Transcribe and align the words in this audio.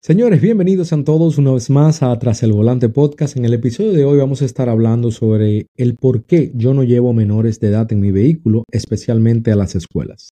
Señores, 0.00 0.40
bienvenidos 0.40 0.92
a 0.92 1.02
todos 1.02 1.38
una 1.38 1.50
vez 1.52 1.70
más 1.70 2.04
a 2.04 2.16
Tras 2.20 2.44
el 2.44 2.52
Volante 2.52 2.88
Podcast. 2.88 3.36
En 3.36 3.44
el 3.44 3.52
episodio 3.52 3.92
de 3.92 4.04
hoy 4.04 4.16
vamos 4.16 4.40
a 4.42 4.44
estar 4.44 4.68
hablando 4.68 5.10
sobre 5.10 5.66
el 5.76 5.96
por 5.96 6.24
qué 6.24 6.52
yo 6.54 6.72
no 6.72 6.84
llevo 6.84 7.12
menores 7.12 7.58
de 7.58 7.66
edad 7.66 7.92
en 7.92 7.98
mi 7.98 8.12
vehículo, 8.12 8.62
especialmente 8.70 9.50
a 9.50 9.56
las 9.56 9.74
escuelas. 9.74 10.30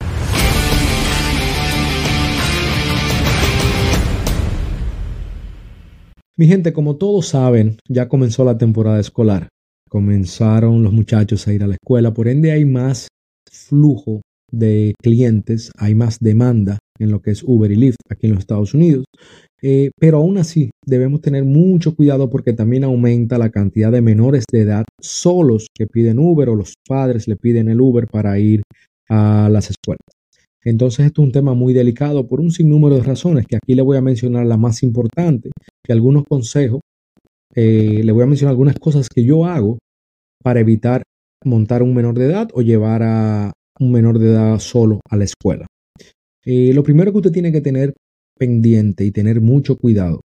Mi 6.37 6.47
gente, 6.47 6.75
como 6.75 6.97
todos 6.97 7.29
saben, 7.29 7.79
ya 7.89 8.07
comenzó 8.11 8.45
la 8.45 8.59
temporada 8.59 9.01
escolar. 9.01 9.49
Comenzaron 9.89 10.83
los 10.83 10.93
muchachos 10.93 11.49
a 11.49 11.55
ir 11.55 11.63
a 11.63 11.69
la 11.69 11.77
escuela, 11.77 12.13
por 12.13 12.29
ende 12.29 12.53
hay 12.53 12.67
más 12.67 13.09
flujo 13.51 14.21
de 14.53 14.93
clientes, 15.03 15.71
hay 15.79 15.95
más 15.95 16.19
demanda 16.21 16.79
en 16.99 17.11
lo 17.11 17.21
que 17.21 17.33
es 17.33 17.43
Uber 17.43 17.71
y 17.71 17.77
Lyft 17.77 17.97
aquí 18.11 18.27
en 18.27 18.33
los 18.33 18.41
Estados 18.41 18.75
Unidos. 18.75 19.05
Eh, 19.63 19.91
pero 19.99 20.19
aún 20.19 20.37
así 20.39 20.71
debemos 20.85 21.21
tener 21.21 21.45
mucho 21.45 21.95
cuidado 21.97 22.29
porque 22.29 22.53
también 22.53 22.85
aumenta 22.85 23.39
la 23.39 23.51
cantidad 23.51 23.91
de 23.91 24.03
menores 24.03 24.45
de 24.51 24.61
edad 24.61 24.85
solos 25.01 25.69
que 25.75 25.87
piden 25.87 26.19
Uber 26.19 26.51
o 26.51 26.55
los 26.55 26.75
padres 26.87 27.29
le 27.29 27.37
piden 27.37 27.69
el 27.69 27.81
Uber 27.81 28.07
para 28.07 28.39
ir 28.39 28.63
a 29.09 29.49
las 29.51 29.71
escuelas. 29.71 30.01
Entonces 30.65 31.07
esto 31.07 31.23
es 31.23 31.27
un 31.27 31.33
tema 31.33 31.55
muy 31.55 31.75
delicado 31.75 32.27
por 32.27 32.41
un 32.41 32.51
sinnúmero 32.51 32.97
de 32.97 33.03
razones 33.03 33.47
que 33.47 33.57
aquí 33.57 33.75
le 33.75 33.83
voy 33.83 33.97
a 33.97 34.03
mencionar 34.03 34.47
la 34.47 34.57
más 34.57 34.83
importante, 34.83 35.51
que 35.83 35.93
algunos 35.93 36.25
consejos, 36.25 36.81
eh, 37.55 38.01
le 38.03 38.13
voy 38.13 38.23
a 38.23 38.27
mencionar 38.27 38.53
algunas 38.53 38.79
cosas 38.79 39.09
que 39.09 39.25
yo 39.25 39.45
hago 39.45 39.79
para 40.43 40.61
evitar 40.61 41.03
montar 41.45 41.83
un 41.83 41.95
menor 41.95 42.19
de 42.19 42.27
edad 42.27 42.49
o 42.55 42.63
llevar 42.63 43.03
a 43.03 43.53
un 43.79 43.93
menor 43.93 44.19
de 44.19 44.31
edad 44.31 44.59
solo 44.59 45.01
a 45.09 45.17
la 45.17 45.25
escuela. 45.25 45.67
Eh, 46.45 46.73
lo 46.75 46.83
primero 46.83 47.13
que 47.13 47.19
usted 47.19 47.33
tiene 47.33 47.53
que 47.53 47.61
tener 47.61 47.95
pendiente 48.39 49.05
y 49.05 49.11
tener 49.11 49.41
mucho 49.41 49.77
cuidado 49.77 50.21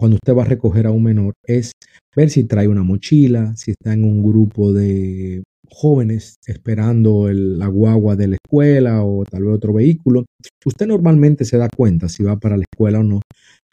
cuando 0.00 0.16
usted 0.16 0.34
va 0.34 0.42
a 0.42 0.46
recoger 0.46 0.86
a 0.86 0.92
un 0.92 1.02
menor 1.02 1.34
es 1.44 1.72
ver 2.16 2.30
si 2.30 2.44
trae 2.44 2.68
una 2.68 2.82
mochila, 2.82 3.54
si 3.56 3.72
está 3.72 3.92
en 3.92 4.04
un 4.04 4.22
grupo 4.22 4.72
de 4.72 5.42
jóvenes 5.68 6.36
esperando 6.46 7.28
el, 7.28 7.58
la 7.58 7.66
guagua 7.66 8.16
de 8.16 8.28
la 8.28 8.36
escuela 8.36 9.04
o 9.04 9.24
tal 9.24 9.44
vez 9.44 9.54
otro 9.54 9.74
vehículo. 9.74 10.24
Usted 10.64 10.86
normalmente 10.86 11.44
se 11.44 11.58
da 11.58 11.68
cuenta 11.68 12.08
si 12.08 12.22
va 12.22 12.38
para 12.38 12.56
la 12.56 12.64
escuela 12.70 13.00
o 13.00 13.02
no. 13.02 13.20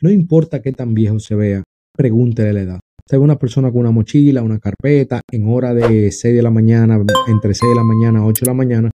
No 0.01 0.09
importa 0.09 0.61
qué 0.61 0.73
tan 0.73 0.93
viejo 0.93 1.19
se 1.19 1.35
vea, 1.35 1.63
pregúntele 1.95 2.53
la 2.53 2.61
edad. 2.61 2.79
Usted 3.05 3.19
ve 3.19 3.23
una 3.23 3.39
persona 3.39 3.71
con 3.71 3.79
una 3.79 3.91
mochila, 3.91 4.43
una 4.43 4.59
carpeta, 4.59 5.21
en 5.31 5.47
hora 5.47 5.73
de 5.73 6.11
6 6.11 6.35
de 6.35 6.41
la 6.41 6.51
mañana, 6.51 7.01
entre 7.29 7.53
6 7.53 7.69
de 7.69 7.75
la 7.75 7.83
mañana 7.83 8.19
a 8.19 8.25
8 8.25 8.43
de 8.43 8.49
la 8.49 8.53
mañana, 8.53 8.91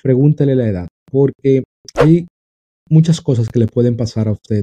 pregúntele 0.00 0.54
la 0.54 0.68
edad, 0.68 0.88
porque 1.10 1.64
hay 1.94 2.26
muchas 2.88 3.20
cosas 3.20 3.48
que 3.48 3.58
le 3.58 3.66
pueden 3.66 3.96
pasar 3.96 4.28
a 4.28 4.32
usted 4.32 4.62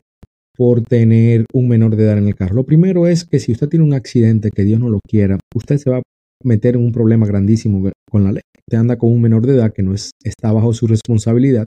por 0.56 0.82
tener 0.82 1.46
un 1.54 1.68
menor 1.68 1.96
de 1.96 2.04
edad 2.04 2.18
en 2.18 2.28
el 2.28 2.36
carro. 2.36 2.56
Lo 2.56 2.66
primero 2.66 3.08
es 3.08 3.26
que 3.26 3.40
si 3.40 3.52
usted 3.52 3.70
tiene 3.70 3.86
un 3.86 3.94
accidente, 3.94 4.52
que 4.52 4.64
Dios 4.64 4.80
no 4.80 4.90
lo 4.90 5.00
quiera, 5.08 5.40
usted 5.56 5.78
se 5.78 5.90
va 5.90 5.98
a 5.98 6.02
meter 6.44 6.76
en 6.76 6.82
un 6.82 6.92
problema 6.92 7.26
grandísimo 7.26 7.90
con 8.10 8.24
la 8.24 8.32
ley. 8.32 8.44
Usted 8.68 8.78
anda 8.78 8.98
con 8.98 9.12
un 9.12 9.22
menor 9.22 9.46
de 9.46 9.56
edad 9.56 9.74
que 9.74 9.84
no 9.84 9.94
es, 9.94 10.12
está 10.24 10.52
bajo 10.52 10.74
su 10.74 10.88
responsabilidad. 10.88 11.66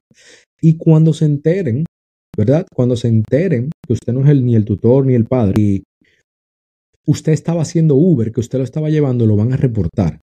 Y 0.60 0.76
cuando 0.76 1.12
se 1.12 1.24
enteren, 1.24 1.84
¿verdad? 2.36 2.66
Cuando 2.72 2.96
se 2.96 3.08
enteren 3.08 3.70
que 3.86 3.94
usted 3.94 4.12
no 4.12 4.28
es 4.30 4.40
ni 4.40 4.54
el 4.54 4.64
tutor 4.64 5.06
ni 5.06 5.14
el 5.14 5.24
padre 5.26 5.54
y 5.60 5.82
usted 7.06 7.32
estaba 7.32 7.62
haciendo 7.62 7.96
Uber, 7.96 8.32
que 8.32 8.40
usted 8.40 8.58
lo 8.58 8.64
estaba 8.64 8.90
llevando, 8.90 9.26
lo 9.26 9.36
van 9.36 9.52
a 9.52 9.56
reportar 9.56 10.20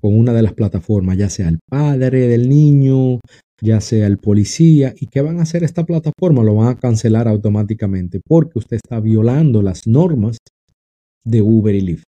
con 0.00 0.18
una 0.18 0.32
de 0.32 0.42
las 0.42 0.54
plataformas, 0.54 1.18
ya 1.18 1.28
sea 1.28 1.48
el 1.48 1.58
padre 1.68 2.26
del 2.26 2.48
niño, 2.48 3.20
ya 3.60 3.80
sea 3.80 4.06
el 4.06 4.18
policía. 4.18 4.94
¿Y 4.98 5.06
qué 5.06 5.20
van 5.20 5.38
a 5.38 5.42
hacer 5.42 5.64
esta 5.64 5.84
plataforma? 5.84 6.42
Lo 6.42 6.54
van 6.54 6.68
a 6.68 6.78
cancelar 6.78 7.28
automáticamente 7.28 8.20
porque 8.26 8.58
usted 8.58 8.76
está 8.76 9.00
violando 9.00 9.62
las 9.62 9.86
normas 9.86 10.38
de 11.24 11.42
Uber 11.42 11.74
y 11.74 11.80
Lyft, 11.80 12.04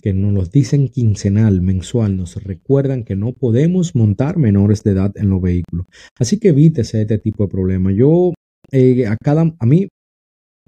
que 0.00 0.12
nos 0.12 0.32
los 0.32 0.50
dicen 0.50 0.88
quincenal, 0.88 1.60
mensual, 1.60 2.16
nos 2.16 2.42
recuerdan 2.42 3.04
que 3.04 3.16
no 3.16 3.32
podemos 3.32 3.94
montar 3.94 4.36
menores 4.36 4.82
de 4.82 4.92
edad 4.92 5.12
en 5.16 5.30
los 5.30 5.40
vehículos. 5.40 5.86
Así 6.18 6.38
que 6.38 6.48
evítese 6.48 7.02
este 7.02 7.18
tipo 7.18 7.44
de 7.44 7.50
problema. 7.50 7.92
Yo, 7.92 8.34
eh, 8.72 9.06
a 9.06 9.16
cada, 9.16 9.54
a 9.58 9.66
mí, 9.66 9.88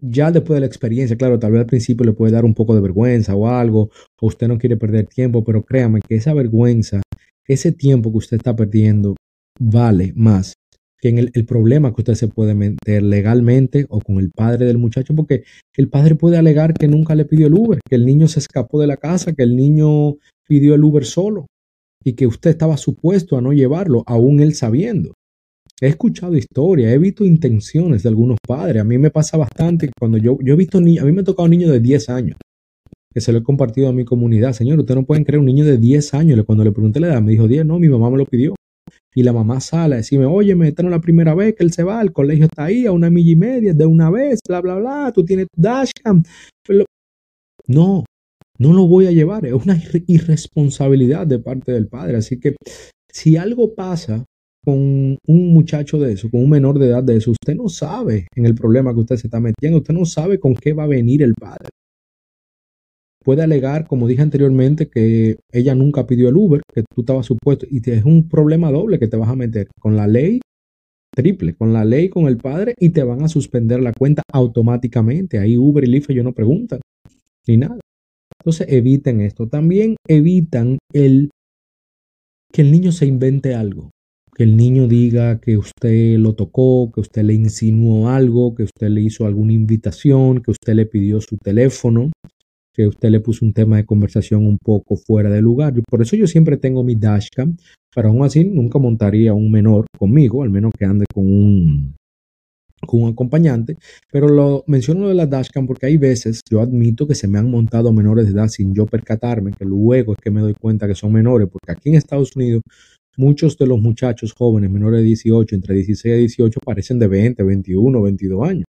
ya 0.00 0.30
después 0.30 0.56
de 0.56 0.60
la 0.60 0.66
experiencia, 0.66 1.16
claro, 1.16 1.38
tal 1.38 1.52
vez 1.52 1.60
al 1.60 1.66
principio 1.66 2.04
le 2.04 2.12
puede 2.12 2.32
dar 2.32 2.44
un 2.44 2.54
poco 2.54 2.74
de 2.74 2.80
vergüenza 2.80 3.34
o 3.34 3.48
algo, 3.48 3.90
o 4.20 4.26
usted 4.26 4.48
no 4.48 4.58
quiere 4.58 4.76
perder 4.76 5.06
tiempo, 5.06 5.42
pero 5.44 5.62
créame 5.64 6.00
que 6.06 6.16
esa 6.16 6.34
vergüenza, 6.34 7.00
ese 7.46 7.72
tiempo 7.72 8.10
que 8.12 8.18
usted 8.18 8.36
está 8.36 8.54
perdiendo, 8.54 9.16
vale 9.58 10.12
más 10.16 10.54
que 11.04 11.10
en 11.10 11.18
el, 11.18 11.44
problema 11.44 11.92
que 11.92 12.00
usted 12.00 12.14
se 12.14 12.28
puede 12.28 12.54
meter 12.54 13.02
legalmente 13.02 13.84
o 13.90 14.00
con 14.00 14.16
el 14.16 14.30
padre 14.30 14.64
del 14.64 14.78
muchacho, 14.78 15.14
porque 15.14 15.44
el 15.76 15.90
padre 15.90 16.14
puede 16.14 16.38
alegar 16.38 16.72
que 16.72 16.88
nunca 16.88 17.14
le 17.14 17.26
pidió 17.26 17.48
el 17.48 17.52
Uber, 17.52 17.78
que 17.86 17.96
el 17.96 18.06
niño 18.06 18.26
se 18.26 18.40
escapó 18.40 18.80
de 18.80 18.86
la 18.86 18.96
casa, 18.96 19.34
que 19.34 19.42
el 19.42 19.54
niño 19.54 20.14
pidió 20.48 20.74
el 20.74 20.82
Uber 20.82 21.04
solo 21.04 21.46
y 22.02 22.14
que 22.14 22.26
usted 22.26 22.48
estaba 22.48 22.78
supuesto 22.78 23.36
a 23.36 23.42
no 23.42 23.52
llevarlo, 23.52 24.02
aún 24.06 24.40
él 24.40 24.54
sabiendo. 24.54 25.12
He 25.78 25.88
escuchado 25.88 26.36
historias, 26.36 26.90
he 26.90 26.96
visto 26.96 27.26
intenciones 27.26 28.02
de 28.02 28.08
algunos 28.08 28.38
padres. 28.46 28.80
A 28.80 28.84
mí 28.84 28.96
me 28.96 29.10
pasa 29.10 29.36
bastante 29.36 29.90
cuando 29.98 30.16
yo, 30.16 30.38
yo 30.42 30.54
he 30.54 30.56
visto 30.56 30.80
niños, 30.80 31.02
a 31.02 31.06
mí 31.06 31.12
me 31.12 31.20
ha 31.20 31.24
tocado 31.24 31.48
niños 31.48 31.70
de 31.70 31.80
10 31.80 32.08
años 32.08 32.38
que 33.12 33.20
se 33.20 33.30
lo 33.30 33.40
he 33.40 33.42
compartido 33.42 33.88
a 33.90 33.92
mi 33.92 34.06
comunidad. 34.06 34.54
Señor, 34.54 34.80
usted 34.80 34.94
no 34.94 35.04
pueden 35.04 35.24
creer 35.24 35.38
un 35.38 35.46
niño 35.46 35.66
de 35.66 35.76
10 35.76 36.14
años. 36.14 36.42
Cuando 36.46 36.64
le 36.64 36.72
pregunté 36.72 36.98
la 36.98 37.08
edad, 37.08 37.20
me 37.20 37.32
dijo 37.32 37.46
10, 37.46 37.66
no, 37.66 37.78
mi 37.78 37.88
mamá 37.88 38.10
me 38.10 38.16
lo 38.16 38.24
pidió 38.24 38.54
y 39.14 39.22
la 39.22 39.32
mamá 39.32 39.60
sale 39.60 39.94
a 39.94 39.98
decirme, 39.98 40.26
oye, 40.26 40.54
me 40.54 40.68
esta 40.68 40.82
la 40.82 41.00
primera 41.00 41.34
vez 41.34 41.54
que 41.54 41.64
él 41.64 41.72
se 41.72 41.84
va, 41.84 42.02
el 42.02 42.12
colegio 42.12 42.46
está 42.46 42.64
ahí 42.64 42.86
a 42.86 42.92
una 42.92 43.10
milla 43.10 43.32
y 43.32 43.36
media, 43.36 43.74
de 43.74 43.86
una 43.86 44.10
vez, 44.10 44.40
bla, 44.46 44.60
bla, 44.60 44.76
bla, 44.76 45.12
tú 45.14 45.24
tienes 45.24 45.46
dashcam. 45.56 46.22
No, 47.66 48.04
no 48.58 48.72
lo 48.72 48.86
voy 48.86 49.06
a 49.06 49.12
llevar, 49.12 49.46
es 49.46 49.52
una 49.52 49.80
irresponsabilidad 50.06 51.26
de 51.26 51.38
parte 51.38 51.72
del 51.72 51.86
padre. 51.86 52.16
Así 52.16 52.38
que 52.38 52.56
si 53.10 53.36
algo 53.36 53.74
pasa 53.74 54.24
con 54.64 55.18
un 55.26 55.52
muchacho 55.52 55.98
de 55.98 56.12
eso, 56.12 56.28
con 56.30 56.42
un 56.42 56.50
menor 56.50 56.78
de 56.78 56.88
edad 56.88 57.04
de 57.04 57.16
eso, 57.16 57.30
usted 57.30 57.54
no 57.54 57.68
sabe 57.68 58.26
en 58.34 58.46
el 58.46 58.54
problema 58.54 58.92
que 58.92 59.00
usted 59.00 59.16
se 59.16 59.28
está 59.28 59.40
metiendo, 59.40 59.78
usted 59.78 59.94
no 59.94 60.04
sabe 60.04 60.40
con 60.40 60.54
qué 60.54 60.72
va 60.72 60.84
a 60.84 60.88
venir 60.88 61.22
el 61.22 61.34
padre 61.34 61.68
puede 63.24 63.42
alegar, 63.42 63.86
como 63.86 64.06
dije 64.06 64.22
anteriormente, 64.22 64.88
que 64.88 65.38
ella 65.52 65.74
nunca 65.74 66.06
pidió 66.06 66.28
el 66.28 66.36
Uber, 66.36 66.62
que 66.72 66.82
tú 66.94 67.00
estabas 67.00 67.26
supuesto, 67.26 67.66
y 67.68 67.78
es 67.90 68.04
un 68.04 68.28
problema 68.28 68.70
doble 68.70 68.98
que 68.98 69.08
te 69.08 69.16
vas 69.16 69.28
a 69.28 69.36
meter 69.36 69.68
con 69.80 69.96
la 69.96 70.06
ley 70.06 70.40
triple, 71.14 71.54
con 71.54 71.72
la 71.72 71.84
ley, 71.84 72.08
con 72.08 72.26
el 72.26 72.36
padre, 72.36 72.74
y 72.78 72.90
te 72.90 73.02
van 73.02 73.22
a 73.22 73.28
suspender 73.28 73.80
la 73.80 73.92
cuenta 73.92 74.22
automáticamente. 74.32 75.38
Ahí 75.38 75.56
Uber 75.56 75.84
y 75.84 75.86
Lyft 75.86 76.10
ellos 76.10 76.24
no 76.24 76.32
preguntan, 76.32 76.80
ni 77.46 77.56
nada. 77.56 77.78
Entonces 78.40 78.66
eviten 78.68 79.20
esto. 79.20 79.48
También 79.48 79.96
evitan 80.06 80.78
el 80.92 81.30
que 82.52 82.62
el 82.62 82.72
niño 82.72 82.92
se 82.92 83.06
invente 83.06 83.54
algo. 83.54 83.90
Que 84.36 84.42
el 84.42 84.56
niño 84.56 84.88
diga 84.88 85.40
que 85.40 85.56
usted 85.56 86.18
lo 86.18 86.34
tocó, 86.34 86.90
que 86.92 87.00
usted 87.00 87.22
le 87.22 87.34
insinuó 87.34 88.08
algo, 88.08 88.54
que 88.56 88.64
usted 88.64 88.88
le 88.88 89.00
hizo 89.00 89.26
alguna 89.26 89.52
invitación, 89.52 90.42
que 90.42 90.50
usted 90.50 90.74
le 90.74 90.86
pidió 90.86 91.20
su 91.20 91.36
teléfono 91.36 92.10
que 92.74 92.88
usted 92.88 93.08
le 93.10 93.20
puso 93.20 93.44
un 93.44 93.52
tema 93.52 93.76
de 93.76 93.86
conversación 93.86 94.44
un 94.46 94.58
poco 94.58 94.96
fuera 94.96 95.30
de 95.30 95.40
lugar. 95.40 95.72
Por 95.88 96.02
eso 96.02 96.16
yo 96.16 96.26
siempre 96.26 96.56
tengo 96.56 96.82
mi 96.82 96.96
dashcam, 96.96 97.56
pero 97.94 98.08
aún 98.08 98.24
así 98.24 98.44
nunca 98.44 98.78
montaría 98.78 99.32
un 99.32 99.50
menor 99.50 99.86
conmigo, 99.96 100.42
al 100.42 100.50
menos 100.50 100.72
que 100.76 100.84
ande 100.84 101.06
con 101.14 101.24
un, 101.24 101.94
con 102.84 103.02
un 103.02 103.12
acompañante. 103.12 103.76
Pero 104.10 104.28
lo 104.28 104.64
menciono 104.66 105.08
de 105.08 105.14
la 105.14 105.26
dashcam 105.26 105.66
porque 105.66 105.86
hay 105.86 105.96
veces, 105.96 106.40
yo 106.50 106.60
admito 106.60 107.06
que 107.06 107.14
se 107.14 107.28
me 107.28 107.38
han 107.38 107.48
montado 107.48 107.92
menores 107.92 108.26
de 108.26 108.32
edad 108.32 108.48
sin 108.48 108.74
yo 108.74 108.86
percatarme, 108.86 109.52
que 109.52 109.64
luego 109.64 110.12
es 110.12 110.18
que 110.20 110.32
me 110.32 110.40
doy 110.40 110.54
cuenta 110.54 110.88
que 110.88 110.96
son 110.96 111.12
menores, 111.12 111.48
porque 111.50 111.72
aquí 111.72 111.90
en 111.90 111.94
Estados 111.94 112.34
Unidos 112.34 112.62
muchos 113.16 113.56
de 113.58 113.66
los 113.66 113.80
muchachos 113.80 114.32
jóvenes 114.32 114.70
menores 114.70 115.00
de 115.00 115.06
18, 115.06 115.54
entre 115.54 115.74
16 115.74 116.14
y 116.14 116.18
18, 116.20 116.60
parecen 116.64 116.98
de 116.98 117.08
20, 117.08 117.42
21, 117.42 118.02
22 118.02 118.48
años. 118.48 118.64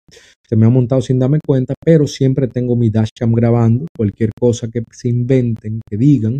Se 0.47 0.55
me 0.55 0.65
ha 0.65 0.69
montado 0.69 1.01
sin 1.01 1.19
darme 1.19 1.39
cuenta, 1.45 1.73
pero 1.83 2.07
siempre 2.07 2.47
tengo 2.47 2.75
mi 2.75 2.89
dashcam 2.89 3.31
grabando. 3.33 3.85
Cualquier 3.95 4.31
cosa 4.37 4.69
que 4.69 4.83
se 4.91 5.09
inventen, 5.09 5.79
que 5.89 5.97
digan, 5.97 6.39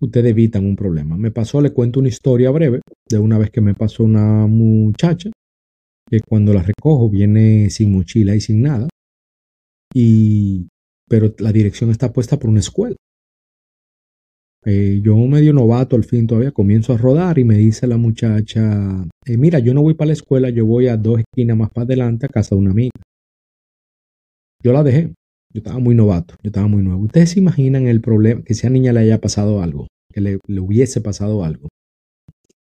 ustedes 0.00 0.30
evitan 0.30 0.64
un 0.64 0.76
problema. 0.76 1.16
Me 1.16 1.30
pasó, 1.30 1.60
le 1.60 1.70
cuento 1.70 2.00
una 2.00 2.08
historia 2.08 2.50
breve 2.50 2.80
de 3.08 3.18
una 3.18 3.38
vez 3.38 3.50
que 3.50 3.60
me 3.60 3.74
pasó 3.74 4.04
una 4.04 4.46
muchacha 4.46 5.30
que 6.08 6.20
cuando 6.20 6.52
la 6.52 6.62
recojo 6.62 7.10
viene 7.10 7.70
sin 7.70 7.92
mochila 7.92 8.34
y 8.34 8.40
sin 8.40 8.62
nada. 8.62 8.88
Y 9.94 10.68
pero 11.08 11.34
la 11.38 11.52
dirección 11.52 11.90
está 11.90 12.12
puesta 12.12 12.38
por 12.38 12.50
una 12.50 12.60
escuela. 12.60 12.96
Eh, 14.68 15.00
yo 15.00 15.16
medio 15.16 15.52
novato 15.52 15.94
al 15.94 16.02
fin 16.02 16.26
todavía 16.26 16.50
comienzo 16.50 16.92
a 16.92 16.96
rodar 16.96 17.38
y 17.38 17.44
me 17.44 17.54
dice 17.56 17.86
la 17.86 17.98
muchacha, 17.98 19.06
eh, 19.24 19.36
mira, 19.36 19.60
yo 19.60 19.72
no 19.72 19.80
voy 19.80 19.94
para 19.94 20.08
la 20.08 20.14
escuela, 20.14 20.50
yo 20.50 20.66
voy 20.66 20.88
a 20.88 20.96
dos 20.96 21.20
esquinas 21.20 21.56
más 21.56 21.70
para 21.70 21.84
adelante 21.84 22.26
a 22.26 22.28
casa 22.28 22.56
de 22.56 22.62
una 22.62 22.72
amiga. 22.72 22.90
Yo 24.60 24.72
la 24.72 24.82
dejé, 24.82 25.14
yo 25.54 25.60
estaba 25.60 25.78
muy 25.78 25.94
novato, 25.94 26.34
yo 26.42 26.48
estaba 26.48 26.66
muy 26.66 26.82
nuevo. 26.82 27.04
¿Ustedes 27.04 27.30
se 27.30 27.38
imaginan 27.38 27.86
el 27.86 28.00
problema, 28.00 28.42
que 28.42 28.54
esa 28.54 28.68
niña 28.68 28.92
le 28.92 29.00
haya 29.00 29.20
pasado 29.20 29.62
algo, 29.62 29.86
que 30.12 30.20
le, 30.20 30.40
hubiese 30.58 31.00
pasado 31.00 31.44
algo? 31.44 31.68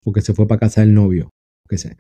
Porque 0.04 0.22
se 0.22 0.34
fue 0.34 0.48
para 0.48 0.62
casa 0.62 0.82
del 0.82 0.96
novio, 0.96 1.30
que 1.70 1.78
sea. 1.78 1.96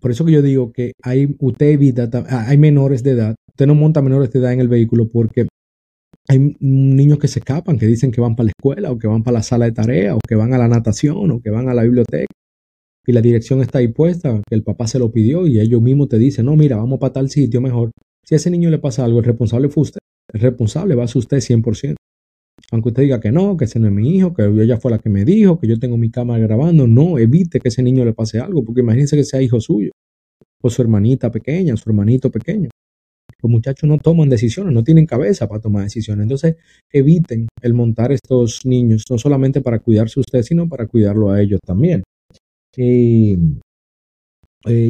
Por 0.00 0.10
eso 0.10 0.24
que 0.24 0.32
yo 0.32 0.40
digo 0.40 0.72
que 0.72 0.92
hay, 1.02 1.36
usted 1.38 1.66
evita, 1.66 2.08
hay 2.30 2.56
menores 2.56 3.02
de 3.02 3.10
edad, 3.10 3.34
usted 3.50 3.66
no 3.66 3.74
monta 3.74 4.00
menores 4.00 4.32
de 4.32 4.38
edad 4.38 4.54
en 4.54 4.60
el 4.60 4.68
vehículo 4.68 5.10
porque 5.10 5.48
hay 6.28 6.56
niños 6.60 7.18
que 7.18 7.28
se 7.28 7.40
escapan, 7.40 7.78
que 7.78 7.86
dicen 7.86 8.10
que 8.10 8.20
van 8.20 8.34
para 8.34 8.46
la 8.46 8.52
escuela 8.56 8.90
o 8.90 8.98
que 8.98 9.06
van 9.06 9.22
para 9.22 9.38
la 9.38 9.42
sala 9.42 9.66
de 9.66 9.72
tarea 9.72 10.14
o 10.14 10.20
que 10.26 10.34
van 10.34 10.54
a 10.54 10.58
la 10.58 10.68
natación 10.68 11.30
o 11.30 11.40
que 11.40 11.50
van 11.50 11.68
a 11.68 11.74
la 11.74 11.82
biblioteca 11.82 12.32
y 13.06 13.12
la 13.12 13.20
dirección 13.20 13.60
está 13.60 13.78
ahí 13.78 13.88
puesta, 13.88 14.40
que 14.48 14.54
el 14.54 14.62
papá 14.62 14.86
se 14.86 14.98
lo 14.98 15.12
pidió 15.12 15.46
y 15.46 15.60
ellos 15.60 15.82
mismos 15.82 16.08
te 16.08 16.18
dicen, 16.18 16.46
no, 16.46 16.56
mira, 16.56 16.76
vamos 16.76 16.98
para 16.98 17.12
tal 17.12 17.28
sitio 17.28 17.60
mejor. 17.60 17.90
Si 18.24 18.34
a 18.34 18.36
ese 18.36 18.50
niño 18.50 18.70
le 18.70 18.78
pasa 18.78 19.04
algo, 19.04 19.18
el 19.18 19.24
responsable 19.24 19.68
fue 19.68 19.82
usted. 19.82 19.98
El 20.32 20.40
responsable 20.40 20.94
va 20.94 21.04
a 21.04 21.08
ser 21.08 21.18
usted 21.18 21.38
100%. 21.38 21.96
Aunque 22.72 22.88
usted 22.88 23.02
diga 23.02 23.20
que 23.20 23.30
no, 23.30 23.56
que 23.56 23.66
ese 23.66 23.78
no 23.78 23.88
es 23.88 23.92
mi 23.92 24.16
hijo, 24.16 24.32
que 24.32 24.44
ella 24.44 24.78
fue 24.78 24.90
la 24.90 24.98
que 24.98 25.10
me 25.10 25.24
dijo, 25.24 25.60
que 25.60 25.68
yo 25.68 25.78
tengo 25.78 25.98
mi 25.98 26.10
cámara 26.10 26.42
grabando, 26.42 26.86
no, 26.86 27.18
evite 27.18 27.60
que 27.60 27.68
ese 27.68 27.82
niño 27.82 28.04
le 28.04 28.14
pase 28.14 28.40
algo, 28.40 28.64
porque 28.64 28.80
imagínense 28.80 29.16
que 29.16 29.24
sea 29.24 29.42
hijo 29.42 29.60
suyo, 29.60 29.90
o 30.62 30.70
su 30.70 30.80
hermanita 30.80 31.30
pequeña, 31.30 31.76
su 31.76 31.90
hermanito 31.90 32.30
pequeño. 32.30 32.70
Los 33.44 33.50
muchachos 33.50 33.86
no 33.86 33.98
toman 33.98 34.30
decisiones, 34.30 34.72
no 34.72 34.82
tienen 34.82 35.04
cabeza 35.04 35.46
para 35.46 35.60
tomar 35.60 35.84
decisiones. 35.84 36.22
Entonces, 36.22 36.56
eviten 36.90 37.46
el 37.60 37.74
montar 37.74 38.10
estos 38.10 38.64
niños, 38.64 39.04
no 39.10 39.18
solamente 39.18 39.60
para 39.60 39.80
cuidarse 39.80 40.18
usted, 40.18 40.40
sino 40.40 40.66
para 40.66 40.86
cuidarlo 40.86 41.30
a 41.30 41.42
ellos 41.42 41.60
también. 41.62 42.02
Eh, 42.74 43.36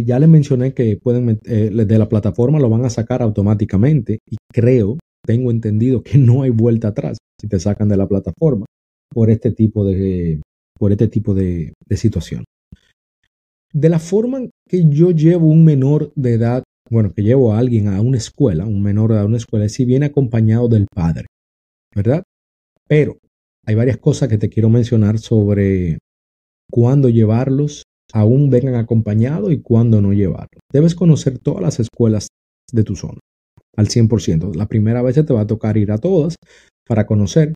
ya 0.07 0.21
les 0.21 0.29
mencioné 0.29 0.73
que 0.73 0.97
pueden 0.97 1.41
eh, 1.47 1.71
de 1.73 1.99
la 1.99 2.09
plataforma 2.09 2.61
lo 2.61 2.71
van 2.71 2.85
a 2.85 2.91
sacar 2.91 3.23
automáticamente 3.23 4.21
y 4.31 4.37
creo, 4.53 4.99
tengo 5.27 5.51
entendido 5.51 6.05
que 6.05 6.17
no 6.17 6.43
hay 6.43 6.51
vuelta 6.51 6.89
atrás 6.89 7.19
si 7.41 7.49
te 7.49 7.59
sacan 7.59 7.89
de 7.89 7.97
la 7.97 8.07
plataforma 8.07 8.67
por 9.13 9.31
este 9.31 9.51
tipo 9.51 9.85
de, 9.85 10.41
por 10.79 10.93
este 10.93 11.09
tipo 11.09 11.35
de, 11.35 11.73
de 11.89 11.97
situación. 11.97 12.45
De 13.73 13.89
la 13.89 13.99
forma 13.99 14.49
que 14.69 14.89
yo 14.89 15.11
llevo 15.11 15.49
un 15.49 15.65
menor 15.65 16.13
de 16.15 16.35
edad, 16.35 16.63
bueno, 16.91 17.13
que 17.13 17.23
llevo 17.23 17.53
a 17.53 17.59
alguien 17.59 17.89
a 17.89 18.01
una 18.01 18.19
escuela, 18.19 18.67
un 18.67 18.83
menor 18.83 19.13
a 19.13 19.25
una 19.25 19.37
escuela, 19.37 19.69
si 19.69 19.85
viene 19.85 20.07
acompañado 20.07 20.69
del 20.69 20.87
padre, 20.93 21.27
¿verdad? 21.95 22.23
Pero 22.87 23.19
hay 23.67 23.75
varias 23.75 23.97
cosas 23.99 24.29
que 24.29 24.39
te 24.39 24.51
quiero 24.51 24.69
mencionar 24.69 25.19
sobre 25.19 25.99
cuándo 26.71 27.09
llevarlos, 27.09 27.85
aún 28.13 28.51
vengan 28.51 28.75
acompañados 28.75 29.53
y 29.53 29.61
cuándo 29.61 30.01
no 30.01 30.13
llevarlos. 30.13 30.61
Debes 30.73 30.95
conocer 30.95 31.39
todas 31.39 31.63
las 31.63 31.81
escuelas 31.81 32.29
de 32.73 32.85
tu 32.85 32.97
zona 32.97 33.21
al 33.77 33.89
100%. 33.89 34.55
La 34.55 34.67
primera 34.67 35.03
vez 35.03 35.15
te 35.15 35.33
va 35.33 35.43
a 35.43 35.47
tocar 35.47 35.77
ir 35.77 35.91
a 35.93 35.99
todas 35.99 36.37
para 36.87 37.07
conocer 37.07 37.55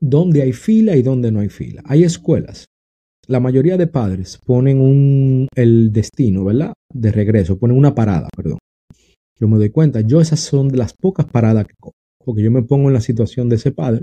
dónde 0.00 0.42
hay 0.42 0.52
fila 0.52 0.96
y 0.96 1.02
dónde 1.02 1.30
no 1.30 1.40
hay 1.40 1.48
fila. 1.48 1.82
Hay 1.86 2.04
escuelas. 2.04 2.66
La 3.28 3.40
mayoría 3.40 3.76
de 3.76 3.86
padres 3.86 4.38
ponen 4.44 4.80
un, 4.80 5.48
el 5.54 5.92
destino, 5.92 6.44
¿verdad? 6.44 6.72
De 6.92 7.12
regreso, 7.12 7.58
ponen 7.58 7.76
una 7.76 7.94
parada, 7.94 8.28
perdón. 8.34 8.58
Yo 9.38 9.48
me 9.48 9.58
doy 9.58 9.70
cuenta, 9.70 10.00
yo 10.00 10.20
esas 10.20 10.40
son 10.40 10.68
de 10.68 10.78
las 10.78 10.94
pocas 10.94 11.26
paradas 11.26 11.66
que 11.66 11.74
cojo, 11.78 11.92
porque 12.24 12.42
yo 12.42 12.50
me 12.50 12.62
pongo 12.62 12.88
en 12.88 12.94
la 12.94 13.00
situación 13.00 13.48
de 13.48 13.56
ese 13.56 13.70
padre 13.70 14.02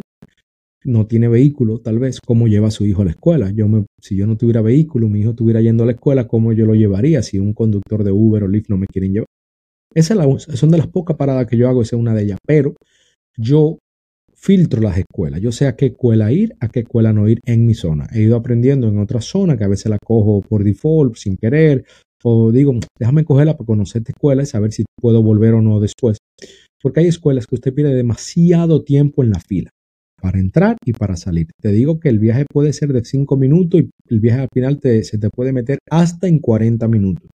no 0.86 1.08
tiene 1.08 1.28
vehículo, 1.28 1.80
tal 1.80 2.00
vez, 2.00 2.22
¿cómo 2.22 2.48
lleva 2.48 2.68
a 2.68 2.72
su 2.72 2.86
hijo 2.86 3.02
a 3.02 3.06
la 3.06 3.12
escuela? 3.12 3.52
Yo 3.52 3.68
me, 3.68 3.86
si 4.00 4.16
yo 4.16 4.28
no 4.28 4.38
tuviera 4.38 4.62
vehículo, 4.62 5.10
mi 5.10 5.22
hijo 5.22 5.32
estuviera 5.32 5.60
yendo 5.62 5.84
a 5.84 5.88
la 5.88 5.94
escuela, 5.94 6.28
¿cómo 6.28 6.54
yo 6.54 6.66
lo 6.66 6.76
llevaría 6.76 7.22
si 7.24 7.40
un 7.40 7.54
conductor 7.54 8.04
de 8.04 8.12
Uber 8.12 8.44
o 8.44 8.48
Lyft 8.48 8.70
no 8.70 8.78
me 8.78 8.86
quieren 8.86 9.14
llevar? 9.14 9.28
Esas 9.94 10.18
son 10.60 10.72
de 10.72 10.78
las 10.78 10.88
pocas 10.88 11.18
paradas 11.18 11.48
que 11.48 11.58
yo 11.58 11.68
hago, 11.68 11.82
esa 11.82 11.96
es 11.96 12.00
una 12.00 12.14
de 12.14 12.24
ellas, 12.24 12.38
pero 12.46 12.76
yo 13.38 13.80
filtro 14.46 14.80
las 14.80 14.98
escuelas. 14.98 15.42
Yo 15.42 15.52
sé 15.52 15.66
a 15.66 15.76
qué 15.76 15.88
escuela 15.88 16.32
ir, 16.32 16.56
a 16.60 16.70
qué 16.70 16.82
escuela 16.82 17.12
no 17.12 17.28
ir 17.28 17.40
en 17.46 17.66
mi 17.66 17.74
zona. 17.74 18.08
He 18.14 18.22
ido 18.22 18.36
aprendiendo 18.36 18.88
en 18.88 19.00
otras 19.00 19.26
zonas 19.26 19.58
que 19.58 19.64
a 19.64 19.68
veces 19.68 19.90
la 19.90 19.98
cojo 19.98 20.42
por 20.42 20.64
default, 20.64 21.16
sin 21.16 21.36
querer, 21.36 21.84
o 22.24 22.52
digo, 22.52 22.74
déjame 23.00 23.24
cogerla 23.24 23.58
para 23.58 23.66
conocer 23.66 24.02
esta 24.02 24.12
escuela 24.12 24.44
y 24.44 24.46
saber 24.46 24.72
si 24.72 24.86
puedo 25.02 25.24
volver 25.24 25.56
o 25.56 25.62
no 25.62 25.80
después. 25.80 26.20
Porque 26.82 27.00
hay 27.00 27.08
escuelas 27.08 27.48
que 27.48 27.56
usted 27.56 27.74
pierde 27.74 27.96
demasiado 27.96 28.84
tiempo 28.84 29.24
en 29.24 29.32
la 29.32 29.40
fila 29.40 29.72
para 30.22 30.40
entrar 30.40 30.78
y 30.86 30.94
para 30.94 31.16
salir. 31.16 31.48
Te 31.60 31.72
digo 31.72 32.00
que 32.00 32.10
el 32.10 32.20
viaje 32.20 32.46
puede 32.52 32.74
ser 32.74 32.94
de 32.94 33.04
5 33.04 33.38
minutos 33.38 33.82
y 33.82 33.90
el 34.10 34.20
viaje 34.20 34.42
al 34.42 34.50
final 34.54 34.80
se 34.82 35.18
te 35.18 35.30
puede 35.30 35.54
meter 35.54 35.80
hasta 35.90 36.28
en 36.28 36.40
40 36.40 36.88
minutos. 36.88 37.30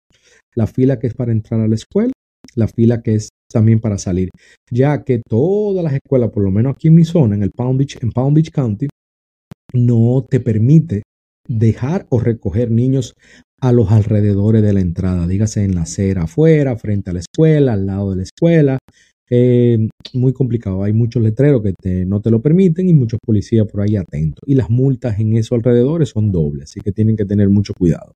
La 0.56 0.68
fila 0.68 1.00
que 1.00 1.08
es 1.08 1.14
para 1.14 1.32
entrar 1.32 1.62
a 1.62 1.68
la 1.68 1.76
escuela, 1.76 2.12
la 2.56 2.68
fila 2.68 3.02
que 3.02 3.16
es 3.16 3.30
también 3.52 3.80
para 3.80 3.98
salir, 3.98 4.30
ya 4.72 5.04
que 5.04 5.22
todas 5.28 5.84
las 5.84 5.94
escuelas, 5.94 6.32
por 6.32 6.44
lo 6.44 6.52
menos 6.52 6.76
aquí 6.76 6.90
en 6.90 6.96
mi 6.96 7.06
zona, 7.06 7.36
en 7.36 7.44
el 7.44 7.52
Palm 7.52 7.78
Beach, 7.78 7.98
en 8.02 8.12
Palm 8.12 8.34
Beach 8.34 8.52
County, 8.52 8.88
no 9.74 10.26
te 10.30 10.40
permite 10.40 11.04
dejar 11.48 12.06
o 12.10 12.20
recoger 12.20 12.72
niños 12.72 13.14
a 13.62 13.72
los 13.72 13.92
alrededores 13.92 14.62
de 14.62 14.74
la 14.74 14.82
entrada, 14.82 15.28
dígase 15.28 15.64
en 15.64 15.76
la 15.76 15.82
acera 15.82 16.24
afuera, 16.24 16.76
frente 16.78 17.10
a 17.10 17.14
la 17.14 17.20
escuela, 17.20 17.74
al 17.74 17.86
lado 17.86 18.12
de 18.12 18.18
la 18.18 18.24
escuela, 18.24 18.78
eh, 19.30 19.90
muy 20.14 20.34
complicado. 20.34 20.84
Hay 20.84 20.94
muchos 20.94 21.22
letreros 21.24 21.62
que 21.64 22.06
no 22.06 22.22
te 22.22 22.32
lo 22.32 22.42
permiten 22.42 22.88
y 22.88 22.94
muchos 22.94 23.20
policías 23.26 23.68
por 23.68 23.82
ahí 23.82 23.96
atentos. 23.96 24.44
Y 24.46 24.56
las 24.56 24.70
multas 24.70 25.20
en 25.20 25.36
esos 25.36 25.58
alrededores 25.58 26.10
son 26.10 26.32
dobles, 26.32 26.66
así 26.66 26.82
que 26.82 26.92
tienen 26.92 27.18
que 27.18 27.26
tener 27.26 27.50
mucho 27.50 27.74
cuidado. 27.74 28.14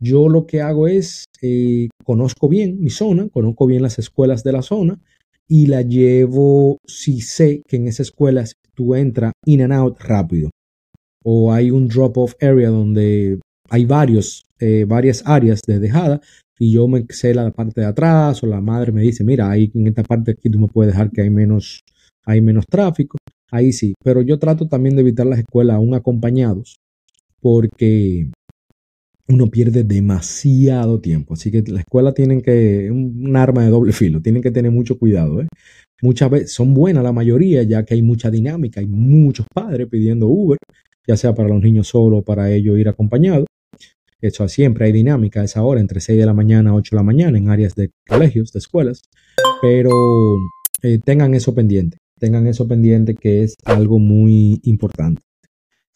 Yo 0.00 0.28
lo 0.28 0.46
que 0.46 0.60
hago 0.60 0.88
es, 0.88 1.24
eh, 1.42 1.88
conozco 2.04 2.48
bien 2.48 2.80
mi 2.80 2.90
zona, 2.90 3.28
conozco 3.28 3.66
bien 3.66 3.82
las 3.82 3.98
escuelas 3.98 4.44
de 4.44 4.52
la 4.52 4.62
zona 4.62 5.00
y 5.48 5.66
la 5.66 5.82
llevo 5.82 6.78
si 6.86 7.20
sé 7.20 7.62
que 7.66 7.76
en 7.76 7.88
esas 7.88 8.08
escuelas 8.08 8.54
tú 8.74 8.94
entras 8.94 9.32
in 9.44 9.62
and 9.62 9.72
out 9.72 9.98
rápido. 10.00 10.50
O 11.24 11.52
hay 11.52 11.70
un 11.70 11.88
drop-off 11.88 12.34
area 12.40 12.68
donde 12.68 13.40
hay 13.68 13.84
varios, 13.84 14.44
eh, 14.60 14.84
varias 14.86 15.22
áreas 15.26 15.60
de 15.66 15.78
dejada 15.78 16.20
y 16.58 16.72
yo 16.72 16.88
me 16.88 17.04
sé 17.08 17.34
la 17.34 17.50
parte 17.50 17.80
de 17.80 17.86
atrás 17.86 18.42
o 18.42 18.46
la 18.46 18.60
madre 18.60 18.92
me 18.92 19.02
dice, 19.02 19.24
mira, 19.24 19.50
ahí 19.50 19.70
en 19.74 19.86
esta 19.86 20.02
parte 20.02 20.32
aquí 20.32 20.50
tú 20.50 20.58
me 20.58 20.68
puedes 20.68 20.92
dejar 20.92 21.10
que 21.10 21.22
hay 21.22 21.30
menos, 21.30 21.80
hay 22.24 22.40
menos 22.40 22.64
tráfico, 22.66 23.18
ahí 23.50 23.72
sí, 23.72 23.94
pero 24.02 24.22
yo 24.22 24.38
trato 24.38 24.68
también 24.68 24.94
de 24.96 25.02
evitar 25.02 25.26
las 25.26 25.38
escuelas 25.38 25.76
aún 25.76 25.94
acompañados 25.94 26.76
porque 27.40 28.30
uno 29.28 29.48
pierde 29.48 29.82
demasiado 29.84 31.00
tiempo, 31.00 31.34
así 31.34 31.50
que 31.50 31.62
la 31.66 31.80
escuela 31.80 32.14
tienen 32.14 32.42
que, 32.42 32.90
un 32.90 33.36
arma 33.36 33.64
de 33.64 33.70
doble 33.70 33.92
filo, 33.92 34.20
tienen 34.20 34.42
que 34.42 34.50
tener 34.50 34.70
mucho 34.70 34.98
cuidado, 34.98 35.42
¿eh? 35.42 35.48
Muchas 36.02 36.30
veces 36.30 36.52
son 36.52 36.74
buenas 36.74 37.02
la 37.02 37.12
mayoría, 37.12 37.62
ya 37.62 37.84
que 37.84 37.94
hay 37.94 38.02
mucha 38.02 38.30
dinámica, 38.30 38.80
hay 38.80 38.86
muchos 38.86 39.46
padres 39.52 39.88
pidiendo 39.88 40.26
Uber, 40.26 40.58
ya 41.06 41.16
sea 41.16 41.34
para 41.34 41.48
los 41.48 41.62
niños 41.62 41.88
solo 41.88 42.18
o 42.18 42.22
para 42.22 42.50
ellos 42.52 42.78
ir 42.78 42.88
acompañados. 42.88 43.46
Eso 44.20 44.46
siempre 44.48 44.86
hay 44.86 44.92
dinámica 44.92 45.40
a 45.40 45.44
esa 45.44 45.62
hora, 45.62 45.80
entre 45.80 46.00
6 46.00 46.18
de 46.18 46.26
la 46.26 46.34
mañana 46.34 46.70
a 46.70 46.74
8 46.74 46.90
de 46.92 46.96
la 46.96 47.02
mañana 47.02 47.38
en 47.38 47.48
áreas 47.48 47.74
de 47.74 47.90
colegios, 48.06 48.52
de 48.52 48.58
escuelas, 48.58 49.02
pero 49.62 49.90
eh, 50.82 50.98
tengan 51.04 51.34
eso 51.34 51.54
pendiente, 51.54 51.98
tengan 52.18 52.46
eso 52.46 52.68
pendiente 52.68 53.14
que 53.14 53.42
es 53.42 53.56
algo 53.64 53.98
muy 53.98 54.60
importante. 54.64 55.22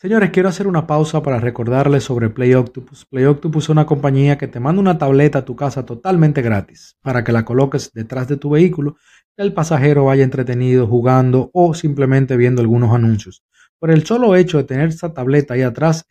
Señores, 0.01 0.31
quiero 0.31 0.49
hacer 0.49 0.67
una 0.67 0.87
pausa 0.87 1.23
para 1.23 1.41
recordarles 1.41 2.05
sobre 2.05 2.31
Play 2.31 2.55
Octopus. 2.55 3.05
Play 3.05 3.27
Octopus 3.27 3.65
es 3.65 3.69
una 3.69 3.85
compañía 3.85 4.39
que 4.39 4.49
te 4.49 4.59
manda 4.59 4.81
una 4.81 4.97
tableta 4.97 5.41
a 5.41 5.45
tu 5.45 5.57
casa 5.57 5.85
totalmente 5.85 6.41
gratis 6.41 6.97
para 7.03 7.23
que 7.23 7.33
la 7.33 7.45
coloques 7.45 7.93
detrás 7.93 8.27
de 8.27 8.39
tu 8.39 8.49
vehículo 8.49 8.97
y 9.37 9.43
el 9.43 9.53
pasajero 9.53 10.07
vaya 10.07 10.25
entretenido 10.25 10.87
jugando 10.87 11.51
o 11.53 11.75
simplemente 11.75 12.39
viendo 12.39 12.63
algunos 12.63 12.95
anuncios. 12.95 13.45
Por 13.79 13.91
el 13.91 14.07
solo 14.07 14.35
hecho 14.37 14.57
de 14.57 14.65
tener 14.65 14.89
esa 14.89 15.13
tableta 15.13 15.53
ahí 15.53 15.61
atrás, 15.61 16.07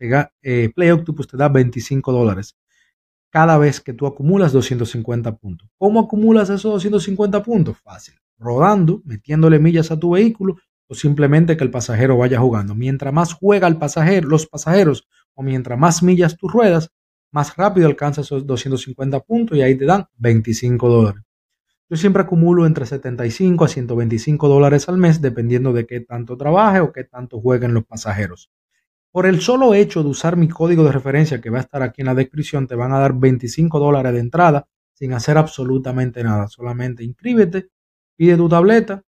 eh, 0.00 0.70
Play 0.74 0.90
Octopus 0.92 1.28
te 1.28 1.36
da 1.36 1.50
25 1.50 2.12
dólares 2.12 2.56
cada 3.28 3.58
vez 3.58 3.82
que 3.82 3.92
tú 3.92 4.06
acumulas 4.06 4.54
250 4.54 5.36
puntos. 5.36 5.68
¿Cómo 5.76 6.00
acumulas 6.00 6.48
esos 6.48 6.72
250 6.72 7.42
puntos? 7.42 7.76
Fácil. 7.84 8.14
Rodando, 8.38 9.02
metiéndole 9.04 9.58
millas 9.58 9.90
a 9.90 10.00
tu 10.00 10.12
vehículo 10.12 10.56
o 10.88 10.94
simplemente 10.94 11.56
que 11.56 11.64
el 11.64 11.70
pasajero 11.70 12.16
vaya 12.16 12.40
jugando. 12.40 12.74
Mientras 12.74 13.12
más 13.12 13.32
juega 13.32 13.68
el 13.68 13.76
pasajero, 13.76 14.28
los 14.28 14.46
pasajeros 14.46 15.06
o 15.34 15.42
mientras 15.42 15.78
más 15.78 16.02
millas 16.02 16.36
tú 16.36 16.48
ruedas, 16.48 16.90
más 17.30 17.56
rápido 17.56 17.86
alcanzas 17.86 18.26
esos 18.26 18.46
250 18.46 19.20
puntos 19.20 19.58
y 19.58 19.62
ahí 19.62 19.76
te 19.76 19.84
dan 19.84 20.06
25 20.16 20.88
dólares. 20.88 21.22
Yo 21.88 21.96
siempre 21.96 22.22
acumulo 22.22 22.66
entre 22.66 22.84
75 22.84 23.64
a 23.64 23.68
125 23.68 24.48
dólares 24.48 24.88
al 24.88 24.98
mes 24.98 25.20
dependiendo 25.20 25.72
de 25.72 25.86
qué 25.86 26.00
tanto 26.00 26.36
trabaje 26.36 26.80
o 26.80 26.92
qué 26.92 27.04
tanto 27.04 27.40
jueguen 27.40 27.74
los 27.74 27.84
pasajeros. 27.84 28.50
Por 29.12 29.26
el 29.26 29.40
solo 29.40 29.72
hecho 29.72 30.02
de 30.02 30.10
usar 30.10 30.36
mi 30.36 30.48
código 30.48 30.84
de 30.84 30.92
referencia 30.92 31.40
que 31.40 31.48
va 31.48 31.58
a 31.58 31.62
estar 31.62 31.82
aquí 31.82 32.02
en 32.02 32.06
la 32.06 32.14
descripción, 32.14 32.66
te 32.66 32.74
van 32.74 32.92
a 32.92 32.98
dar 32.98 33.14
25 33.14 33.78
dólares 33.78 34.12
de 34.12 34.20
entrada 34.20 34.68
sin 34.94 35.12
hacer 35.12 35.38
absolutamente 35.38 36.24
nada. 36.24 36.48
Solamente 36.48 37.04
inscríbete, 37.04 37.68
pide 38.16 38.36
tu 38.36 38.48
tableta, 38.48 39.02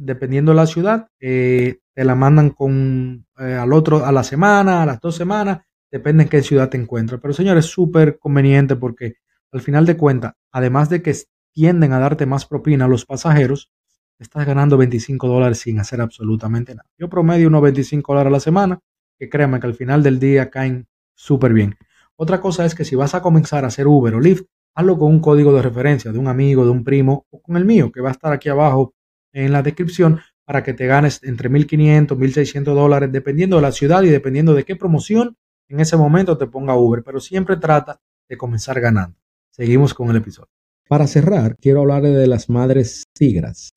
dependiendo 0.00 0.52
de 0.52 0.56
la 0.56 0.66
ciudad, 0.66 1.08
eh, 1.20 1.80
te 1.94 2.04
la 2.04 2.14
mandan 2.14 2.50
con 2.50 3.26
eh, 3.38 3.54
al 3.54 3.72
otro 3.72 4.04
a 4.04 4.12
la 4.12 4.24
semana, 4.24 4.82
a 4.82 4.86
las 4.86 5.00
dos 5.00 5.14
semanas, 5.14 5.60
depende 5.90 6.24
en 6.24 6.28
qué 6.28 6.42
ciudad 6.42 6.70
te 6.70 6.78
encuentres. 6.78 7.20
Pero 7.20 7.34
señores, 7.34 7.66
es 7.66 7.70
súper 7.70 8.18
conveniente 8.18 8.76
porque 8.76 9.16
al 9.52 9.60
final 9.60 9.84
de 9.84 9.96
cuentas, 9.96 10.32
además 10.52 10.88
de 10.88 11.02
que 11.02 11.14
tienden 11.52 11.92
a 11.92 11.98
darte 11.98 12.26
más 12.26 12.46
propina 12.46 12.86
a 12.86 12.88
los 12.88 13.04
pasajeros, 13.04 13.72
estás 14.18 14.46
ganando 14.46 14.76
25 14.76 15.28
dólares 15.28 15.58
sin 15.58 15.78
hacer 15.78 16.00
absolutamente 16.00 16.74
nada. 16.74 16.88
Yo 16.98 17.08
promedio 17.08 17.48
unos 17.48 17.62
25 17.62 18.12
dólares 18.12 18.30
a 18.30 18.32
la 18.32 18.40
semana, 18.40 18.80
que 19.18 19.28
créanme 19.28 19.60
que 19.60 19.66
al 19.66 19.74
final 19.74 20.02
del 20.02 20.18
día 20.18 20.50
caen 20.50 20.86
súper 21.14 21.52
bien. 21.52 21.76
Otra 22.16 22.40
cosa 22.40 22.64
es 22.64 22.74
que 22.74 22.84
si 22.84 22.96
vas 22.96 23.14
a 23.14 23.22
comenzar 23.22 23.64
a 23.64 23.68
hacer 23.68 23.86
Uber 23.86 24.14
o 24.14 24.20
Lyft, 24.20 24.44
hazlo 24.74 24.98
con 24.98 25.10
un 25.10 25.20
código 25.20 25.52
de 25.52 25.62
referencia 25.62 26.12
de 26.12 26.18
un 26.18 26.28
amigo, 26.28 26.64
de 26.64 26.70
un 26.70 26.84
primo 26.84 27.26
o 27.30 27.42
con 27.42 27.56
el 27.56 27.64
mío, 27.64 27.90
que 27.92 28.00
va 28.00 28.08
a 28.10 28.12
estar 28.12 28.32
aquí 28.32 28.48
abajo 28.48 28.94
en 29.32 29.52
la 29.52 29.62
descripción 29.62 30.20
para 30.44 30.62
que 30.62 30.74
te 30.74 30.86
ganes 30.86 31.20
entre 31.22 31.48
1.500, 31.48 32.08
1.600 32.16 32.74
dólares, 32.74 33.12
dependiendo 33.12 33.56
de 33.56 33.62
la 33.62 33.72
ciudad 33.72 34.02
y 34.02 34.08
dependiendo 34.08 34.54
de 34.54 34.64
qué 34.64 34.76
promoción 34.76 35.36
en 35.68 35.80
ese 35.80 35.96
momento 35.96 36.36
te 36.36 36.46
ponga 36.46 36.76
Uber. 36.76 37.02
Pero 37.04 37.20
siempre 37.20 37.56
trata 37.56 38.00
de 38.28 38.36
comenzar 38.36 38.80
ganando. 38.80 39.16
Seguimos 39.50 39.94
con 39.94 40.10
el 40.10 40.16
episodio. 40.16 40.48
Para 40.88 41.06
cerrar, 41.06 41.56
quiero 41.60 41.82
hablar 41.82 42.02
de 42.02 42.26
las 42.26 42.48
madres 42.48 43.04
tigras, 43.16 43.70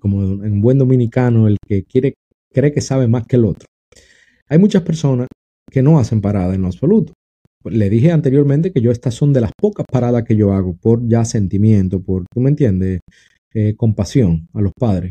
como 0.00 0.22
en 0.42 0.62
buen 0.62 0.78
dominicano, 0.78 1.48
el 1.48 1.58
que 1.66 1.84
quiere, 1.84 2.14
cree 2.50 2.72
que 2.72 2.80
sabe 2.80 3.08
más 3.08 3.26
que 3.26 3.36
el 3.36 3.44
otro. 3.44 3.66
Hay 4.48 4.58
muchas 4.58 4.80
personas 4.80 5.28
que 5.70 5.82
no 5.82 5.98
hacen 5.98 6.22
parada 6.22 6.54
en 6.54 6.62
lo 6.62 6.68
absoluto. 6.68 7.12
Le 7.64 7.90
dije 7.90 8.10
anteriormente 8.10 8.72
que 8.72 8.80
yo 8.80 8.90
estas 8.90 9.14
son 9.14 9.34
de 9.34 9.42
las 9.42 9.52
pocas 9.54 9.84
paradas 9.90 10.24
que 10.24 10.34
yo 10.34 10.54
hago 10.54 10.74
por 10.74 11.06
ya 11.06 11.26
sentimiento, 11.26 12.00
por, 12.02 12.24
tú 12.32 12.40
me 12.40 12.48
entiendes, 12.48 13.00
eh, 13.52 13.74
compasión 13.76 14.48
a 14.54 14.60
los 14.60 14.72
padres. 14.72 15.10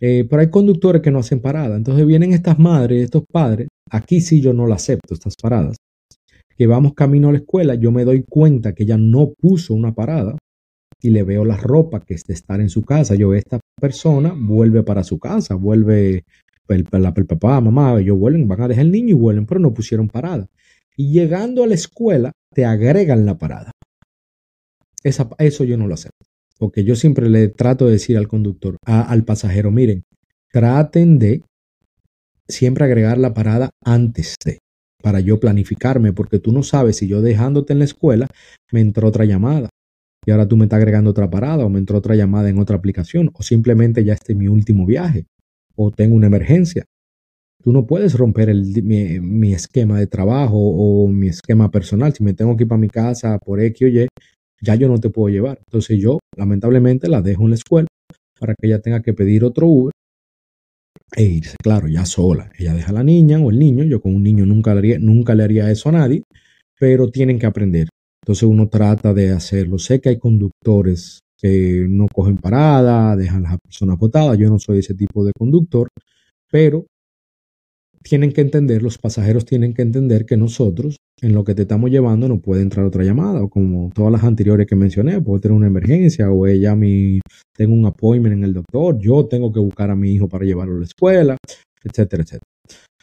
Eh, 0.00 0.26
pero 0.28 0.40
hay 0.40 0.50
conductores 0.50 1.02
que 1.02 1.10
no 1.10 1.20
hacen 1.20 1.40
parada. 1.40 1.76
Entonces 1.76 2.06
vienen 2.06 2.32
estas 2.32 2.58
madres, 2.58 3.04
estos 3.04 3.24
padres. 3.30 3.68
Aquí 3.90 4.20
sí 4.20 4.40
yo 4.40 4.52
no 4.52 4.66
la 4.66 4.76
acepto, 4.76 5.14
estas 5.14 5.34
paradas. 5.36 5.76
Que 6.56 6.66
vamos 6.66 6.94
camino 6.94 7.28
a 7.28 7.32
la 7.32 7.38
escuela, 7.38 7.74
yo 7.74 7.92
me 7.92 8.04
doy 8.04 8.24
cuenta 8.28 8.72
que 8.72 8.82
ella 8.82 8.96
no 8.98 9.32
puso 9.38 9.74
una 9.74 9.94
parada 9.94 10.36
y 11.00 11.10
le 11.10 11.22
veo 11.22 11.44
la 11.44 11.56
ropa 11.56 12.00
que 12.00 12.14
es 12.14 12.24
de 12.24 12.34
estar 12.34 12.60
en 12.60 12.68
su 12.68 12.82
casa. 12.82 13.14
Yo, 13.14 13.32
esta 13.34 13.60
persona 13.80 14.34
vuelve 14.36 14.82
para 14.82 15.04
su 15.04 15.18
casa, 15.18 15.54
vuelve 15.54 16.24
el, 16.68 16.86
el, 16.92 17.26
papá, 17.26 17.60
mamá, 17.60 18.00
ellos 18.00 18.18
vuelven, 18.18 18.48
van 18.48 18.62
a 18.62 18.68
dejar 18.68 18.86
el 18.86 18.92
niño 18.92 19.10
y 19.10 19.18
vuelven, 19.18 19.46
pero 19.46 19.60
no 19.60 19.72
pusieron 19.72 20.08
parada. 20.08 20.48
Y 20.96 21.12
llegando 21.12 21.62
a 21.62 21.68
la 21.68 21.74
escuela, 21.74 22.32
te 22.52 22.64
agregan 22.64 23.24
la 23.24 23.38
parada. 23.38 23.70
Eso 25.04 25.62
yo 25.62 25.76
no 25.76 25.86
lo 25.86 25.94
acepto 25.94 26.27
porque 26.58 26.84
yo 26.84 26.96
siempre 26.96 27.28
le 27.30 27.48
trato 27.48 27.86
de 27.86 27.92
decir 27.92 28.18
al 28.18 28.28
conductor, 28.28 28.76
al 28.84 29.24
pasajero, 29.24 29.70
miren, 29.70 30.02
traten 30.52 31.18
de 31.18 31.42
siempre 32.48 32.84
agregar 32.84 33.18
la 33.18 33.32
parada 33.32 33.70
antes 33.84 34.34
de, 34.44 34.58
para 35.02 35.20
yo 35.20 35.38
planificarme, 35.38 36.12
porque 36.12 36.38
tú 36.38 36.52
no 36.52 36.62
sabes 36.62 36.96
si 36.96 37.06
yo 37.06 37.22
dejándote 37.22 37.72
en 37.72 37.78
la 37.78 37.84
escuela 37.84 38.26
me 38.72 38.80
entró 38.80 39.08
otra 39.08 39.24
llamada 39.24 39.70
y 40.26 40.30
ahora 40.30 40.48
tú 40.48 40.56
me 40.56 40.64
estás 40.64 40.78
agregando 40.78 41.10
otra 41.10 41.30
parada 41.30 41.64
o 41.64 41.70
me 41.70 41.78
entró 41.78 41.98
otra 41.98 42.14
llamada 42.14 42.48
en 42.48 42.58
otra 42.58 42.76
aplicación 42.76 43.30
o 43.32 43.42
simplemente 43.42 44.04
ya 44.04 44.14
este 44.14 44.32
es 44.32 44.38
mi 44.38 44.48
último 44.48 44.84
viaje 44.84 45.26
o 45.76 45.90
tengo 45.90 46.16
una 46.16 46.26
emergencia. 46.26 46.84
Tú 47.62 47.72
no 47.72 47.86
puedes 47.86 48.14
romper 48.14 48.54
mi, 48.54 49.20
mi, 49.20 49.52
esquema 49.52 49.98
de 49.98 50.06
trabajo 50.06 50.56
o 50.58 51.08
mi 51.08 51.28
esquema 51.28 51.70
personal. 51.70 52.12
Si 52.14 52.22
me 52.22 52.32
tengo 52.32 52.56
que 52.56 52.64
ir 52.64 52.68
para 52.68 52.80
mi 52.80 52.88
casa 52.88 53.38
por 53.38 53.60
X 53.60 53.82
o 53.82 53.88
Y, 53.88 54.08
ya 54.60 54.74
yo 54.74 54.88
no 54.88 54.98
te 54.98 55.10
puedo 55.10 55.28
llevar. 55.28 55.58
Entonces 55.66 55.98
yo 56.00 56.18
lamentablemente 56.36 57.08
la 57.08 57.22
dejo 57.22 57.44
en 57.44 57.50
la 57.50 57.56
escuela 57.56 57.88
para 58.38 58.54
que 58.54 58.66
ella 58.66 58.80
tenga 58.80 59.02
que 59.02 59.14
pedir 59.14 59.44
otro 59.44 59.66
Uber 59.66 59.92
e 61.16 61.22
irse, 61.24 61.56
claro, 61.62 61.88
ya 61.88 62.04
sola. 62.04 62.50
Ella 62.58 62.74
deja 62.74 62.90
a 62.90 62.94
la 62.94 63.04
niña 63.04 63.38
o 63.38 63.50
el 63.50 63.58
niño, 63.58 63.84
yo 63.84 64.00
con 64.00 64.14
un 64.14 64.22
niño 64.22 64.44
nunca 64.46 64.74
le 64.74 64.78
haría, 64.78 64.98
nunca 64.98 65.34
le 65.34 65.44
haría 65.44 65.70
eso 65.70 65.88
a 65.88 65.92
nadie, 65.92 66.22
pero 66.78 67.10
tienen 67.10 67.38
que 67.38 67.46
aprender. 67.46 67.88
Entonces 68.22 68.44
uno 68.44 68.68
trata 68.68 69.14
de 69.14 69.32
hacerlo. 69.32 69.78
Sé 69.78 70.00
que 70.00 70.10
hay 70.10 70.18
conductores 70.18 71.20
que 71.38 71.86
no 71.88 72.08
cogen 72.12 72.36
parada, 72.36 73.16
dejan 73.16 73.46
a 73.46 73.50
las 73.52 73.60
personas 73.60 73.98
botadas. 73.98 74.36
Yo 74.38 74.50
no 74.50 74.58
soy 74.58 74.80
ese 74.80 74.94
tipo 74.94 75.24
de 75.24 75.32
conductor, 75.32 75.88
pero 76.50 76.84
tienen 78.08 78.32
que 78.32 78.40
entender, 78.40 78.82
los 78.82 78.98
pasajeros 78.98 79.44
tienen 79.44 79.74
que 79.74 79.82
entender 79.82 80.24
que 80.24 80.36
nosotros, 80.36 80.96
en 81.20 81.34
lo 81.34 81.44
que 81.44 81.54
te 81.54 81.62
estamos 81.62 81.90
llevando, 81.90 82.26
no 82.28 82.40
puede 82.40 82.62
entrar 82.62 82.86
otra 82.86 83.04
llamada, 83.04 83.42
o 83.42 83.50
como 83.50 83.90
todas 83.94 84.10
las 84.10 84.24
anteriores 84.24 84.66
que 84.66 84.76
mencioné, 84.76 85.20
puedo 85.20 85.40
tener 85.40 85.56
una 85.56 85.66
emergencia, 85.66 86.30
o 86.30 86.46
ella, 86.46 86.74
mi, 86.74 87.20
tengo 87.54 87.74
un 87.74 87.84
appointment 87.86 88.36
en 88.36 88.44
el 88.44 88.54
doctor, 88.54 88.98
yo 88.98 89.26
tengo 89.26 89.52
que 89.52 89.60
buscar 89.60 89.90
a 89.90 89.96
mi 89.96 90.12
hijo 90.12 90.28
para 90.28 90.44
llevarlo 90.44 90.76
a 90.76 90.78
la 90.78 90.84
escuela, 90.84 91.36
etcétera, 91.84 92.22
etcétera. 92.22 92.50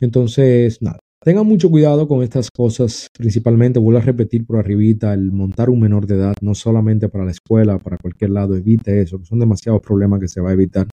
Entonces, 0.01 0.81
nada, 0.81 0.99
tengan 1.23 1.45
mucho 1.45 1.69
cuidado 1.69 2.07
con 2.07 2.23
estas 2.23 2.49
cosas, 2.49 3.07
principalmente, 3.17 3.79
vuelvo 3.79 3.99
a 3.99 4.03
repetir 4.03 4.45
por 4.45 4.57
arribita, 4.57 5.13
el 5.13 5.31
montar 5.31 5.69
un 5.69 5.81
menor 5.81 6.07
de 6.07 6.15
edad, 6.15 6.33
no 6.41 6.55
solamente 6.55 7.09
para 7.09 7.25
la 7.25 7.31
escuela, 7.31 7.77
para 7.77 7.97
cualquier 7.97 8.31
lado, 8.31 8.55
evite 8.55 9.01
eso, 9.01 9.23
son 9.23 9.39
demasiados 9.39 9.81
problemas 9.81 10.19
que 10.19 10.27
se 10.27 10.41
va 10.41 10.49
a 10.49 10.53
evitar, 10.53 10.87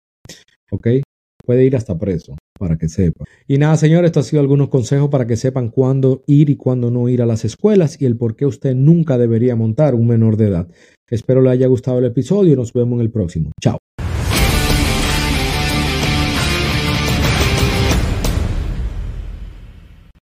¿ok? 0.70 0.88
Puede 1.44 1.64
ir 1.64 1.76
hasta 1.76 1.98
preso 1.98 2.36
para 2.58 2.76
que 2.76 2.88
sepa. 2.88 3.24
Y 3.48 3.58
nada, 3.58 3.76
señores, 3.76 4.08
esto 4.08 4.20
ha 4.20 4.22
sido 4.22 4.40
algunos 4.40 4.68
consejos 4.68 5.08
para 5.08 5.26
que 5.26 5.36
sepan 5.36 5.68
cuándo 5.68 6.22
ir 6.26 6.50
y 6.50 6.56
cuándo 6.56 6.90
no 6.90 7.08
ir 7.08 7.22
a 7.22 7.26
las 7.26 7.44
escuelas 7.44 8.00
y 8.00 8.06
el 8.06 8.16
por 8.16 8.36
qué 8.36 8.46
usted 8.46 8.74
nunca 8.74 9.18
debería 9.18 9.56
montar 9.56 9.94
un 9.94 10.06
menor 10.06 10.36
de 10.36 10.48
edad. 10.48 10.68
Espero 11.08 11.42
le 11.42 11.50
haya 11.50 11.66
gustado 11.66 11.98
el 11.98 12.06
episodio 12.06 12.52
y 12.52 12.56
nos 12.56 12.72
vemos 12.72 12.96
en 12.96 13.02
el 13.02 13.10
próximo. 13.10 13.50
Chao. 13.60 13.78